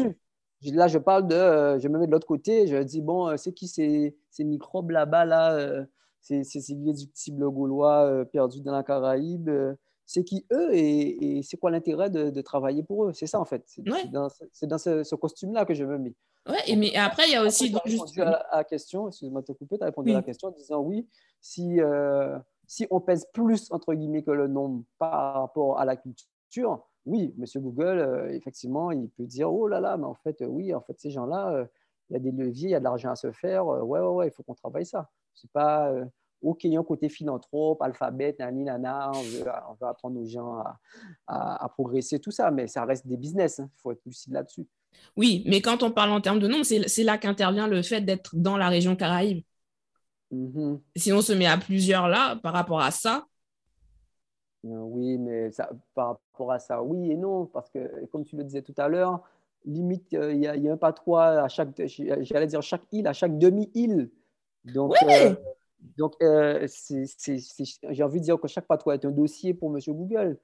Là, 0.62 0.88
je 0.88 0.98
parle 0.98 1.26
de, 1.26 1.34
euh, 1.34 1.78
je 1.78 1.88
me 1.88 1.98
mets 1.98 2.06
de 2.06 2.12
l'autre 2.12 2.26
côté, 2.26 2.66
je 2.66 2.76
dis, 2.76 3.00
bon, 3.00 3.28
euh, 3.28 3.36
c'est 3.36 3.52
qui 3.52 3.66
ces, 3.66 4.16
ces 4.30 4.44
microbes 4.44 4.90
là-bas, 4.90 5.24
là, 5.24 5.54
euh, 5.54 5.84
ces, 6.20 6.44
ces 6.44 6.72
irréductibles 6.72 7.48
gaulois 7.48 8.26
perdus 8.26 8.60
dans 8.60 8.72
la 8.72 8.82
Caraïbe 8.82 9.50
c'est 10.04 10.24
qui 10.24 10.44
eux 10.52 10.74
et, 10.74 11.40
c'est 11.44 11.56
quoi 11.56 11.70
l'intérêt 11.70 12.10
de, 12.10 12.40
travailler 12.40 12.82
pour 12.82 13.04
eux? 13.04 13.12
C'est 13.12 13.28
ça 13.28 13.40
en 13.40 13.44
fait. 13.44 13.62
C'est 13.66 13.82
dans, 14.10 14.28
ce, 14.28 15.14
costume-là 15.14 15.64
que 15.64 15.72
je 15.72 15.84
me 15.84 15.98
mets. 15.98 16.14
Et 16.66 16.74
mais 16.74 16.94
après, 16.96 17.28
il 17.28 17.32
y 17.32 17.36
a 17.36 17.44
aussi. 17.44 17.72
Juste... 17.86 18.18
à, 18.18 18.44
la 18.52 18.64
question, 18.64 19.08
excuse-moi 19.08 19.42
de 19.42 19.46
te 19.46 19.52
couper, 19.52 19.78
tu 19.78 19.84
as 19.84 19.86
répondu 19.86 20.10
à 20.10 20.14
la 20.14 20.22
question 20.22 20.48
en 20.48 20.50
disant 20.50 20.80
oui, 20.80 21.08
si, 21.40 21.78
si 22.66 22.86
on 22.90 23.00
pèse 23.00 23.28
plus 23.32 23.70
entre 23.70 23.94
guillemets 23.94 24.24
que 24.24 24.32
le 24.32 24.48
nombre 24.48 24.82
par 24.98 25.34
rapport 25.34 25.78
à 25.78 25.84
la 25.84 25.96
culture, 25.96 26.84
oui, 27.06 27.34
Monsieur 27.36 27.60
Google, 27.60 27.98
euh, 27.98 28.32
effectivement, 28.32 28.90
il 28.90 29.08
peut 29.10 29.26
dire 29.26 29.52
oh 29.52 29.68
là 29.68 29.80
là, 29.80 29.96
mais 29.96 30.04
en 30.04 30.14
fait, 30.14 30.42
euh, 30.42 30.46
oui, 30.46 30.74
en 30.74 30.80
fait, 30.80 30.98
ces 30.98 31.10
gens-là, 31.10 31.52
euh, 31.52 31.66
il 32.10 32.14
y 32.14 32.16
a 32.16 32.18
des 32.18 32.32
leviers, 32.32 32.68
il 32.68 32.72
y 32.72 32.74
a 32.74 32.78
de 32.78 32.84
l'argent 32.84 33.10
à 33.10 33.16
se 33.16 33.30
faire. 33.32 33.66
ouais, 33.66 33.80
ouais, 33.80 34.00
ouais, 34.00 34.28
il 34.28 34.30
faut 34.32 34.42
qu'on 34.42 34.54
travaille 34.54 34.86
ça. 34.86 35.08
C'est 35.34 35.50
pas 35.50 35.92
OK, 36.42 36.64
il 36.64 36.72
y 36.72 36.76
a 36.76 36.80
un 36.80 36.84
côté 36.84 37.08
philanthrope, 37.08 37.80
alphabet, 37.82 38.34
nani, 38.38 38.64
nana, 38.64 39.10
on 39.14 39.22
veut, 39.22 39.44
on 39.68 39.74
veut 39.74 39.86
apprendre 39.86 40.18
aux 40.20 40.26
gens 40.26 40.62
à, 41.26 41.68
progresser, 41.68 42.18
tout 42.18 42.30
ça, 42.30 42.50
mais 42.50 42.66
ça 42.66 42.84
reste 42.84 43.06
des 43.06 43.16
business. 43.16 43.58
Il 43.58 43.62
hein. 43.62 43.70
faut 43.76 43.92
être 43.92 44.00
lucide 44.04 44.32
là-dessus. 44.32 44.66
Oui, 45.16 45.44
mais 45.46 45.60
quand 45.60 45.82
on 45.82 45.90
parle 45.90 46.10
en 46.10 46.20
termes 46.20 46.40
de 46.40 46.48
nombre, 46.48 46.64
c'est 46.64 47.04
là 47.04 47.18
qu'intervient 47.18 47.68
le 47.68 47.82
fait 47.82 48.00
d'être 48.00 48.34
dans 48.34 48.56
la 48.56 48.68
région 48.68 48.96
Caraïbe. 48.96 49.42
Mm-hmm. 50.32 50.80
Si 50.96 51.12
on 51.12 51.20
se 51.20 51.32
met 51.32 51.46
à 51.46 51.58
plusieurs 51.58 52.08
là, 52.08 52.36
par 52.36 52.52
rapport 52.52 52.80
à 52.80 52.90
ça, 52.90 53.26
oui, 54.64 55.18
mais 55.18 55.50
ça, 55.50 55.70
par 55.94 56.08
rapport 56.08 56.52
à 56.52 56.58
ça, 56.58 56.82
oui 56.82 57.10
et 57.10 57.16
non, 57.16 57.46
parce 57.46 57.70
que 57.70 58.06
comme 58.06 58.24
tu 58.24 58.36
le 58.36 58.44
disais 58.44 58.62
tout 58.62 58.74
à 58.76 58.88
l'heure, 58.88 59.22
limite, 59.64 60.12
euh, 60.14 60.32
il 60.32 60.40
y, 60.40 60.68
a 60.68 60.72
un 60.72 60.76
patois 60.76 61.42
à 61.42 61.48
chaque, 61.48 61.80
j'allais 61.86 62.46
dire 62.46 62.62
chaque 62.62 62.82
île, 62.92 63.06
à 63.06 63.12
chaque 63.12 63.38
demi-île. 63.38 64.10
Donc, 64.64 64.94
euh, 65.02 65.34
donc 65.96 66.14
euh, 66.22 66.66
j'ai 66.68 68.02
envie 68.02 68.20
de 68.20 68.24
dire 68.24 68.40
que 68.40 68.48
chaque 68.48 68.66
patois 68.66 68.94
est 68.94 69.04
un 69.04 69.10
dossier 69.10 69.54
pour 69.54 69.70
Monsieur 69.70 69.92
Google. 69.92 70.38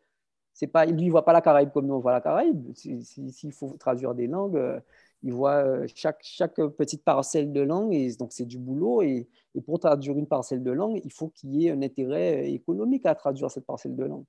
C'est 0.53 0.67
pas, 0.67 0.87
lui, 0.87 1.03
il 1.03 1.07
ne 1.07 1.11
voit 1.11 1.25
pas 1.25 1.35
la 1.35 1.43
Caraïbe 1.43 1.71
comme 1.71 1.87
nous, 1.87 1.95
on 1.95 1.99
voit 1.99 2.13
la 2.13 2.23
Caraïbe. 2.23 2.73
S'il 2.75 3.53
faut 3.53 3.77
traduire 3.79 4.15
des 4.15 4.27
langues, 4.27 4.81
il 5.23 5.33
voit 5.33 5.65
euh, 5.65 5.87
chaque, 5.95 6.21
chaque 6.23 6.57
petite 6.77 7.05
parcelle 7.05 7.53
de 7.53 7.61
langue, 7.61 7.95
et 7.95 8.13
donc 8.15 8.33
c'est 8.33 8.45
du 8.45 8.59
boulot. 8.59 9.03
Et, 9.03 9.29
et, 9.55 9.61
pour 9.61 9.79
traduire 9.79 10.17
une 10.17 10.27
parcelle 10.27 10.63
de 10.63 10.71
langue, 10.71 11.01
il 11.05 11.13
faut 11.13 11.29
qu'il 11.29 11.55
y 11.55 11.67
ait 11.67 11.71
un 11.71 11.83
intérêt 11.83 12.43
euh, 12.43 12.55
économique 12.55 13.07
à 13.07 13.15
traduire 13.15 13.51
cette 13.51 13.67
parcelle 13.67 13.97
de 13.97 14.05
langue. 14.05 14.25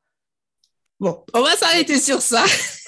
Bon, 0.99 1.23
on 1.33 1.41
va 1.41 1.55
s'arrêter 1.55 1.99
sur 1.99 2.21
ça. 2.21 2.43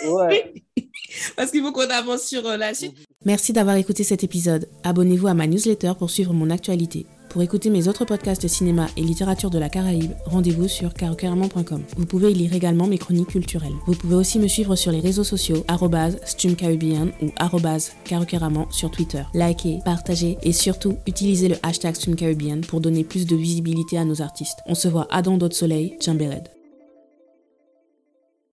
Ouais. 0.08 0.54
Parce 1.36 1.52
qu'il 1.52 1.62
faut 1.62 1.72
qu'on 1.72 1.90
avance 1.90 2.24
sur 2.24 2.46
euh, 2.48 2.58
la 2.58 2.74
suite. 2.74 2.98
Merci 3.26 3.54
d'avoir 3.54 3.76
écouté 3.76 4.04
cet 4.04 4.24
épisode. 4.24 4.68
Abonnez-vous 4.84 5.28
à 5.28 5.34
ma 5.34 5.46
newsletter 5.46 5.94
pour 5.98 6.10
suivre 6.10 6.34
mon 6.34 6.50
actualité. 6.50 7.06
Pour 7.30 7.44
écouter 7.44 7.70
mes 7.70 7.88
autres 7.88 8.06
podcasts 8.06 8.48
cinéma 8.48 8.88
et 8.98 9.02
littérature 9.02 9.50
de 9.50 9.60
la 9.60 9.70
Caraïbe, 9.70 10.14
rendez-vous 10.26 10.68
sur 10.68 10.94
carocaramon.com. 10.94 11.84
Vous 11.96 12.06
pouvez 12.06 12.32
y 12.32 12.34
lire 12.34 12.54
également 12.54 12.88
mes 12.88 12.98
chroniques 12.98 13.30
culturelles. 13.30 13.76
Vous 13.86 13.94
pouvez 13.94 14.16
aussi 14.16 14.40
me 14.40 14.48
suivre 14.48 14.76
sur 14.76 14.92
les 14.92 15.00
réseaux 15.00 15.24
sociaux 15.24 15.64
@stumcaribbean 16.26 17.12
ou 17.22 17.30
@carocaramon 18.04 18.66
sur 18.72 18.90
Twitter. 18.90 19.24
Likez, 19.34 19.80
partagez 19.86 20.38
et 20.42 20.54
surtout 20.54 20.98
utilisez 21.08 21.50
le 21.50 21.58
hashtag 21.62 21.96
StumCaribbean 21.96 22.62
pour 22.62 22.82
donner 22.82 23.04
plus 23.04 23.28
de 23.28 23.36
visibilité 23.36 23.98
à 23.98 24.06
nos 24.06 24.22
artistes. 24.22 24.60
On 24.66 24.76
se 24.76 24.88
voit 24.88 25.08
à 25.12 25.22
Don 25.22 25.38
d'autres 25.38 25.56
soleil, 25.56 25.98
Chambered. 26.04 26.59